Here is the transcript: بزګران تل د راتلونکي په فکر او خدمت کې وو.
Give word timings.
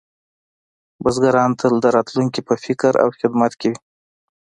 بزګران 1.03 1.51
تل 1.59 1.73
د 1.81 1.85
راتلونکي 1.95 2.41
په 2.47 2.53
فکر 2.63 2.93
او 3.03 3.09
خدمت 3.19 3.51
کې 3.61 3.69
وو. 3.73 3.79